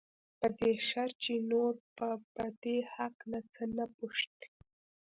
په 0.39 0.47
دې 0.59 0.71
شرط 0.89 1.15
چې 1.23 1.33
نور 1.51 1.73
به 1.95 2.09
په 2.35 2.45
دې 2.63 2.77
هکله 2.95 3.39
څه 3.53 3.63
نه 3.75 3.85
پوښتې. 3.97 4.45